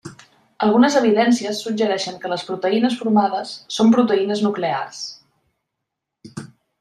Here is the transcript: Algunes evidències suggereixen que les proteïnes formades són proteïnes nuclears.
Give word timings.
Algunes 0.67 0.95
evidències 0.99 1.59
suggereixen 1.65 2.17
que 2.23 2.31
les 2.33 2.45
proteïnes 2.49 2.97
formades 3.01 3.51
són 3.75 3.93
proteïnes 3.99 4.41
nuclears. 4.49 5.03